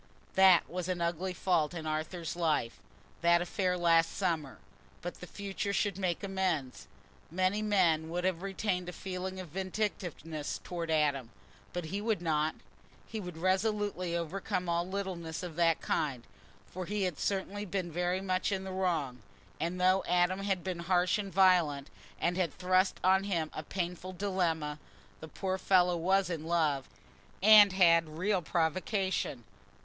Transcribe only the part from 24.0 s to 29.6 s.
dilemma, the poor fellow was in love, and had real provocation.